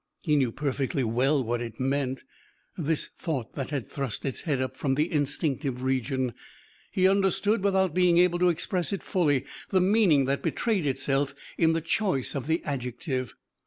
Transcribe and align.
He 0.23 0.35
knew 0.35 0.51
perfectly 0.51 1.03
well 1.03 1.43
what 1.43 1.61
it 1.61 1.79
meant 1.79 2.23
this 2.75 3.11
thought 3.19 3.53
that 3.53 3.69
had 3.69 3.87
thrust 3.87 4.25
its 4.25 4.41
head 4.41 4.59
up 4.59 4.75
from 4.75 4.95
the 4.95 5.11
instinctive 5.11 5.83
region. 5.83 6.33
He 6.91 7.07
understood, 7.07 7.63
without 7.63 7.93
being 7.93 8.17
able 8.17 8.39
to 8.39 8.49
express 8.49 8.91
it 8.91 9.03
fully, 9.03 9.45
the 9.69 9.79
meaning 9.79 10.25
that 10.25 10.41
betrayed 10.41 10.87
itself 10.87 11.35
in 11.55 11.73
the 11.73 11.81
choice 11.81 12.33
of 12.33 12.47
the 12.47 12.63
adjective. 12.63 13.35